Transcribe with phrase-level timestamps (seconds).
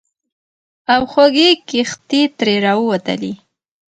[0.93, 3.33] او خوږې کیښتې ترې راووتلې.